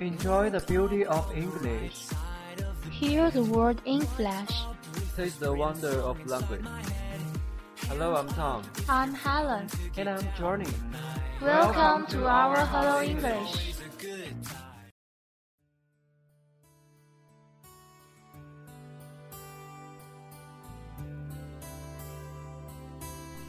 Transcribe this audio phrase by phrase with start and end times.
[0.00, 2.06] Enjoy the beauty of English.
[2.90, 4.64] Hear the word in flash.
[5.14, 6.66] Taste the wonder of language.
[7.86, 8.64] Hello, I'm Tom.
[8.88, 9.68] I'm Helen.
[9.96, 10.66] And I'm Johnny.
[11.40, 13.76] Welcome to our Hello English.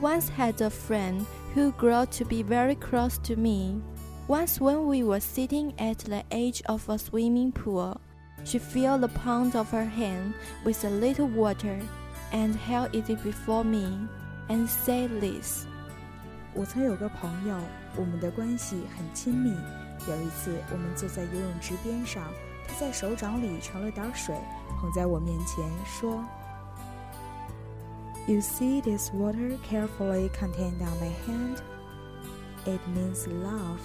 [0.00, 3.82] Once had a friend who grew to be very close to me.
[4.27, 7.99] Once, when we were sitting at the edge of a swimming pool,
[8.43, 11.79] she filled the palm of her hand with a little water
[12.31, 13.85] and held it before me
[14.49, 15.65] and said this.
[16.53, 17.55] 我曾有个朋友，
[17.95, 19.51] 我们的关系很亲密。
[20.07, 22.23] 有一次，我们坐在游泳池边上，
[22.67, 24.35] 他在手掌里盛了点水，
[24.79, 26.25] 捧在我面前说：“
[28.27, 31.61] You see this water carefully contained on my hand?
[32.65, 33.79] It means love.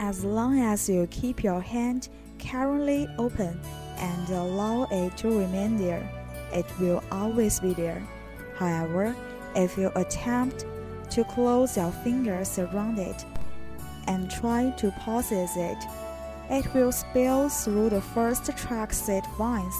[0.00, 3.60] As long as you keep your hand carefully open
[3.96, 6.08] and allow it to remain there,
[6.52, 8.02] it will always be there.
[8.56, 9.14] However,
[9.54, 10.66] if you attempt
[11.10, 13.24] to close your fingers around it
[14.06, 15.78] and try to possess it,
[16.50, 19.76] it will spill through the first tracks it finds.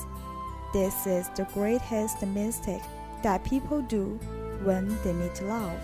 [0.73, 2.83] This is the greatest mistake
[3.23, 4.19] that people do
[4.63, 5.79] when they meet love.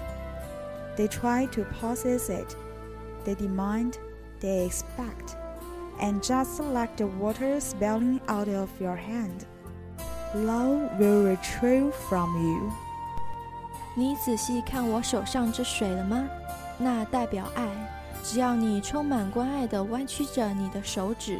[0.96, 2.56] They try to possess it,
[3.24, 3.98] they demand,
[4.39, 5.35] they expect,
[5.99, 9.45] and just like the water spilling out of your hand,
[10.33, 12.71] love will retrieve from you.
[13.95, 16.27] 你仔细看我手上这水了吗？
[16.77, 17.67] 那代表爱。
[18.23, 21.39] 只要你充满关爱地弯曲着你的手指，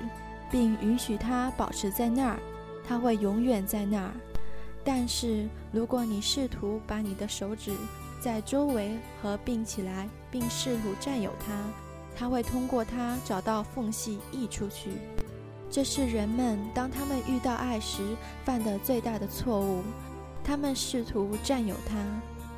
[0.52, 2.38] 并允许它保持在那儿，
[2.88, 4.12] 它会永远在那儿。
[4.84, 7.72] 但是，如果你试图把你的手指
[8.22, 11.56] 在周围合并起来，并试图占有它，
[12.21, 14.91] 他会通过它找到缝隙溢出去。
[15.71, 18.15] 这是人们当他们遇到爱时
[18.45, 19.83] 犯的最大的错误。
[20.45, 21.97] 他们试图占有它，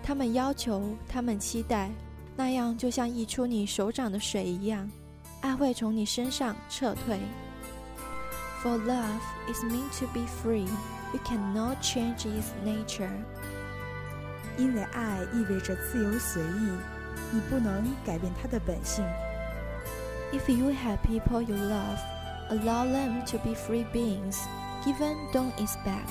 [0.02, 1.92] 他们要求，他们期待，
[2.34, 4.90] 那样就像溢出你手掌的水一样，
[5.42, 7.20] 爱会从你身上撤退。
[8.64, 10.66] For love is meant to be free.
[11.12, 13.10] You cannot change its nature.
[14.58, 16.72] 因为爱意味着自由随意，
[17.30, 19.04] 你不能改变它的本性。
[20.32, 22.00] If you have people you love,
[22.48, 24.40] allow them to be free beings.
[24.84, 26.10] Given, don't expect.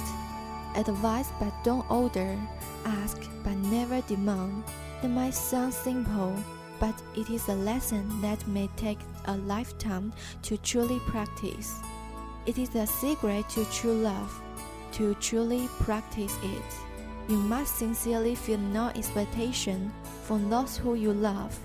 [0.76, 2.38] Advise but don't order.
[2.86, 4.64] Ask but never demand.
[5.02, 6.36] It might sound simple,
[6.80, 11.80] but it is a lesson that may take a lifetime to truly practice.
[12.46, 14.40] It is a secret to true love.
[14.94, 16.76] To truly practice it,
[17.28, 19.92] you must sincerely feel no expectation
[20.24, 21.58] from those who you love,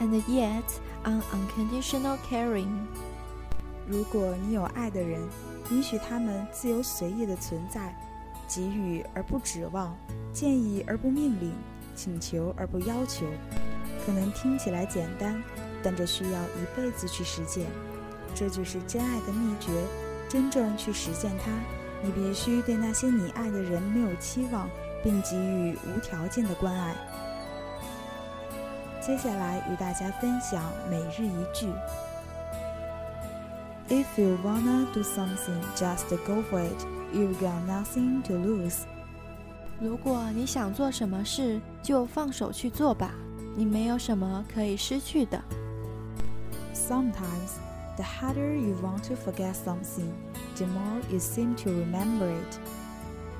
[0.00, 0.64] and yet
[1.04, 2.86] an unconditional caring.
[3.86, 5.20] 如果你有爱的人，
[5.70, 7.94] 允许他们自由随意的存在，
[8.48, 9.96] 给予而不指望，
[10.32, 11.52] 建议而不命令，
[11.94, 13.26] 请求而不要求，
[14.04, 15.42] 可能听起来简单，
[15.82, 17.66] 但这需要一辈子去实践。
[18.34, 19.70] 这就是真爱的秘诀。
[20.26, 21.52] 真正去实践它，
[22.02, 24.68] 你必须对那些你爱的人没有期望，
[25.02, 26.94] 并给予无条件的关爱。
[29.03, 31.67] 接下来与大家分享每日一句。
[33.89, 36.85] If you wanna do something, just go for it.
[37.13, 38.81] You've got nothing to lose.
[39.79, 43.11] 如果你想做什么事，就放手去做吧，
[43.55, 45.41] 你没有什么可以失去的。
[46.75, 47.57] Sometimes,
[47.95, 50.11] the harder you want to forget something,
[50.55, 52.59] the more you seem to remember it.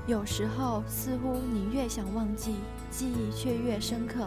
[0.06, 2.56] 有时候，似乎你越想忘记，
[2.90, 4.26] 记忆却越深刻。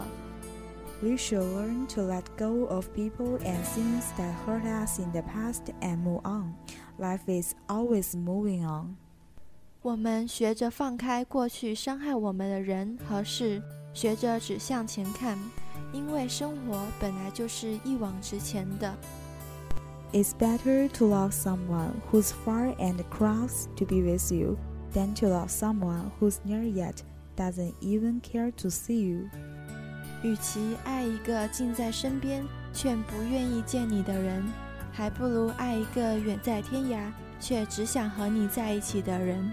[1.02, 5.22] We should learn to let go of people and things that hurt us in the
[5.22, 6.54] past and move on.
[6.98, 8.96] Life is always moving on.
[9.82, 13.62] 我们学着放开过去伤害我们的人和事，
[13.92, 15.36] 学着只向前看，
[15.92, 18.96] 因为生活本来就是一往直前的。
[20.12, 24.56] It's better to love someone who's far and close to be with you
[24.94, 27.02] than to love someone who's near yet
[27.36, 29.28] doesn't even care to see you.
[30.21, 32.43] 与其爱一个近在身边
[32.73, 34.43] 却不愿意见你的人，
[34.91, 36.99] 还不如爱一个远在天涯
[37.39, 39.49] 却只想和你在一起的人。